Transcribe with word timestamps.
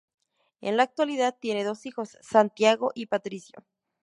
En 0.61 0.77
la 0.77 0.81
actualidad, 0.81 1.37
tiene 1.39 1.63
dos 1.63 1.85
hijos, 1.85 2.17
Santiago 2.23 2.91
y 2.95 3.05
Patricio. 3.05 3.63